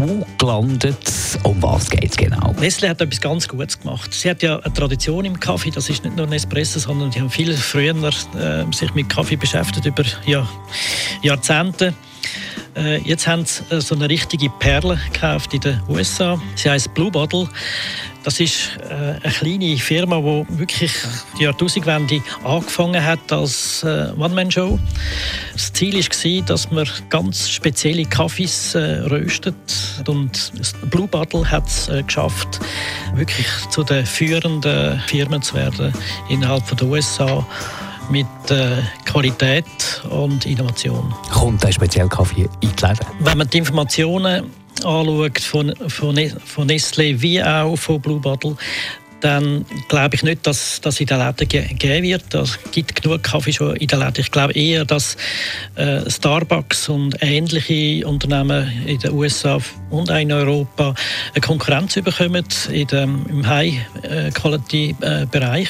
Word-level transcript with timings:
Kuh 0.00 0.24
gelandet. 0.38 0.96
Um 1.42 1.62
was 1.62 1.90
geht 1.90 2.10
es 2.10 2.16
genau? 2.16 2.54
Nestle 2.58 2.88
hat 2.88 3.02
etwas 3.02 3.20
ganz 3.20 3.46
Gutes 3.46 3.78
gemacht. 3.78 4.14
Sie 4.14 4.30
hat 4.30 4.42
ja 4.42 4.58
eine 4.58 4.72
Tradition 4.72 5.26
im 5.26 5.38
Kaffee. 5.38 5.70
Das 5.70 5.90
ist 5.90 6.04
nicht 6.04 6.16
nur 6.16 6.26
Nespresso, 6.26 6.78
sondern 6.78 7.10
die 7.10 7.20
haben 7.20 7.28
viel 7.28 7.54
früher 7.54 7.94
äh, 7.94 8.72
sich 8.72 8.94
mit 8.94 9.10
Kaffee 9.10 9.36
beschäftigt 9.36 9.84
über 9.84 10.04
ja, 10.24 10.48
Jahrzehnte. 11.20 11.92
Äh, 12.76 12.98
jetzt 13.02 13.26
haben 13.26 13.44
sie 13.44 13.62
äh, 13.74 13.80
so 13.82 13.94
eine 13.94 14.08
richtige 14.08 14.48
Perle 14.48 14.98
gekauft 15.12 15.52
in 15.52 15.60
den 15.60 15.80
USA. 15.86 16.40
Sie 16.54 16.70
heißt 16.70 16.94
Blue 16.94 17.10
Bottle. 17.10 17.46
Das 18.22 18.38
ist 18.38 18.78
äh, 18.88 18.94
eine 19.22 19.32
kleine 19.32 19.76
Firma, 19.78 20.18
die 20.20 20.58
wirklich 20.58 20.92
die 21.38 21.44
Jahrtausendwende 21.44 22.22
angefangen 22.44 23.04
hat 23.04 23.32
als 23.32 23.82
äh, 23.82 24.12
One-Man-Show. 24.18 24.78
Das 25.52 25.72
Ziel 25.72 25.94
war, 25.94 26.42
dass 26.46 26.70
man 26.70 26.86
ganz 27.08 27.48
spezielle 27.48 28.04
Kaffees 28.04 28.74
äh, 28.74 29.00
röstet. 29.08 29.54
Und 30.06 30.52
Blue 30.90 31.08
Bottle 31.08 31.50
hat 31.50 31.66
es 31.66 31.90
geschafft, 32.06 32.60
wirklich 33.14 33.46
zu 33.70 33.84
den 33.84 34.04
führenden 34.04 35.00
Firmen 35.06 35.40
zu 35.40 35.54
werden 35.54 35.94
innerhalb 36.28 36.76
der 36.76 36.86
USA 36.86 37.46
mit 38.10 38.26
äh, 38.50 38.82
Qualität 39.04 39.64
und 40.10 40.44
Innovation. 40.44 41.14
Kommt 41.30 41.64
ein 41.64 41.72
speziell 41.72 42.08
Kaffee 42.08 42.48
in 42.60 42.70
die 42.74 42.86
Läden? 42.86 43.06
Wenn 43.20 43.38
man 43.38 43.48
die 43.48 43.58
Informationen 43.58 44.50
anschaut 44.84 45.40
von, 45.40 45.74
von, 45.88 46.18
von 46.44 46.66
Nestle 46.66 47.20
wie 47.22 47.42
auch 47.42 47.76
von 47.76 48.00
Blue 48.00 48.20
Bottle, 48.20 48.56
dann 49.20 49.64
glaube 49.88 50.16
ich 50.16 50.22
nicht, 50.22 50.46
dass 50.46 50.80
das 50.80 51.00
in 51.00 51.06
den 51.06 51.18
Läden 51.18 51.48
geben 51.78 52.02
wird. 52.02 52.34
Es 52.34 52.58
gibt 52.72 53.02
genug 53.02 53.22
Kaffee 53.22 53.52
schon 53.52 53.76
in 53.76 53.86
den 53.86 53.98
Läden. 53.98 54.14
Ich 54.18 54.30
glaube 54.30 54.52
eher, 54.54 54.84
dass 54.84 55.16
äh, 55.76 56.10
Starbucks 56.10 56.88
und 56.88 57.16
ähnliche 57.20 58.06
Unternehmen 58.06 58.70
in 58.86 58.98
den 58.98 59.12
USA 59.12 59.58
und 59.90 60.10
auch 60.10 60.18
in 60.18 60.32
Europa 60.32 60.94
eine 61.34 61.40
Konkurrenz 61.40 61.94
bekommen 61.94 62.44
in 62.70 62.86
dem, 62.86 63.26
im 63.28 63.46
High-Quality-Bereich. 63.46 65.68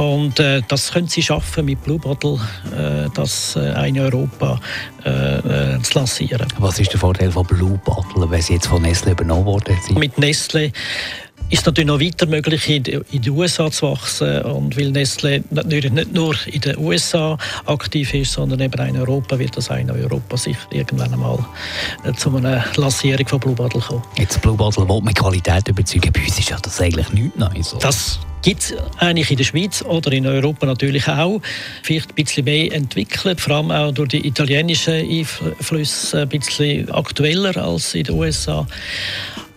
Und 0.00 0.40
äh, 0.40 0.62
das 0.66 0.92
können 0.92 1.08
sie 1.08 1.22
schaffen 1.22 1.66
mit 1.66 1.84
Blue 1.84 1.98
Bottle, 1.98 2.38
äh, 2.74 3.10
das 3.12 3.54
äh, 3.54 3.86
in 3.86 4.00
Europa 4.00 4.58
äh, 5.04 5.74
äh, 5.74 5.82
zu 5.82 5.98
lancieren. 5.98 6.48
Was 6.58 6.78
ist 6.80 6.90
der 6.90 6.98
Vorteil 6.98 7.30
von 7.30 7.44
Blue 7.44 7.78
Bottle, 7.84 8.30
wenn 8.30 8.40
sie 8.40 8.54
jetzt 8.54 8.68
von 8.68 8.80
Nestle 8.80 9.12
übernommen 9.12 9.44
worden 9.44 9.76
sind? 9.86 9.98
Mit 9.98 10.16
Nestle 10.16 10.72
ist 11.48 11.66
natürlich 11.66 11.88
noch 11.88 12.00
weiter 12.00 12.26
möglich, 12.26 12.68
in 12.68 12.82
den 12.82 13.30
USA 13.30 13.70
zu 13.70 13.90
wachsen. 13.90 14.42
Und 14.42 14.76
weil 14.76 14.90
Nestle 14.90 15.42
natürlich 15.50 15.92
nicht 15.92 16.12
nur 16.12 16.34
in 16.46 16.60
den 16.60 16.78
USA 16.78 17.36
aktiv 17.66 18.14
ist, 18.14 18.32
sondern 18.32 18.60
eben 18.60 18.80
auch 18.80 18.86
in 18.86 18.96
Europa, 18.96 19.38
wird 19.38 19.56
das 19.56 19.70
auch 19.70 19.76
in 19.76 19.90
Europa 19.90 20.36
sicher 20.36 20.66
irgendwann 20.70 21.12
einmal 21.12 21.38
äh, 22.04 22.12
zu 22.12 22.34
einer 22.36 22.64
Lancierung 22.76 23.26
von 23.26 23.40
Blue 23.40 23.54
Bottle 23.54 23.80
kommen. 23.80 24.02
Jetzt 24.18 24.40
Blue 24.42 24.56
Bottle 24.56 24.88
will 24.88 25.00
mit 25.02 25.16
Qualität 25.16 25.66
überzeugen. 25.68 26.12
Bei 26.12 26.20
uns 26.20 26.38
ist 26.38 26.50
ja 26.50 26.58
das 26.60 26.80
eigentlich 26.80 27.10
nichts 27.12 27.38
Neues. 27.38 27.76
Das 27.80 28.20
gibt 28.42 28.62
es 28.62 28.74
eigentlich 28.98 29.30
in 29.30 29.36
der 29.36 29.44
Schweiz 29.44 29.82
oder 29.82 30.12
in 30.12 30.26
Europa 30.26 30.66
natürlich 30.66 31.08
auch. 31.08 31.40
Vielleicht 31.82 32.10
ein 32.10 32.14
bisschen 32.14 32.44
mehr 32.44 32.72
entwickelt, 32.72 33.40
vor 33.40 33.56
allem 33.56 33.70
auch 33.70 33.92
durch 33.92 34.10
die 34.10 34.26
italienischen 34.26 34.94
Einflüsse 34.94 36.22
ein 36.22 36.28
bisschen 36.28 36.90
aktueller 36.90 37.56
als 37.56 37.94
in 37.94 38.04
den 38.04 38.14
USA. 38.16 38.66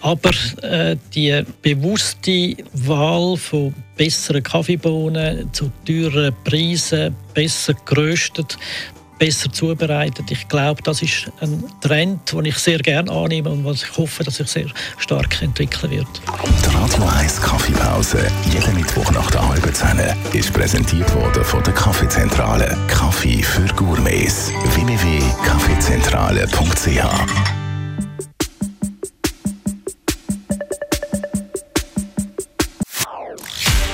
Aber 0.04 0.30
äh, 0.62 0.96
die 1.16 1.44
bewusste 1.62 2.58
Wahl 2.74 3.38
von 3.38 3.74
besseren 3.96 4.44
Kaffeebohnen 4.44 5.52
zu 5.54 5.72
teureren 5.86 6.36
Preisen, 6.44 7.16
besser 7.34 7.74
geröstet, 7.86 8.58
besser 9.18 9.50
zubereitet. 9.52 10.30
Ich 10.30 10.46
glaube, 10.50 10.84
das 10.84 11.02
ist 11.02 11.32
ein 11.40 11.64
Trend, 11.80 12.34
den 12.34 12.44
ich 12.46 12.58
sehr 12.58 12.80
gerne 12.80 13.10
annehme 13.10 13.50
und 13.50 13.64
was 13.64 13.84
ich 13.84 13.98
hoffe, 13.98 14.26
dass 14.26 14.36
sich 14.36 14.50
sehr 14.50 14.68
stark 14.98 15.42
entwickeln 15.42 15.92
wird. 15.92 16.22
Die 16.66 16.76
Radio 16.76 17.06
1 17.20 17.42
Kaffeepause, 17.42 18.28
jeden 18.52 18.76
Mittwoch 18.76 19.10
nach 19.12 19.32
der 19.32 19.48
halben 19.48 19.74
Zehn, 19.74 20.02
ist 20.34 20.52
präsentiert 20.52 21.16
worden 21.16 21.46
von 21.46 21.64
der 21.64 21.74
Kaffeezentrale. 21.74 22.78
Kaffee 22.90 23.42
für 23.42 23.74
Gourmets. 23.76 24.52
www.kaffeezentrale.ch 24.76 27.53